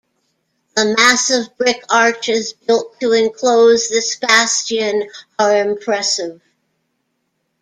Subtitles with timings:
[0.75, 5.03] The massive brick arches built to enclose this bastion
[5.37, 6.41] are impressive.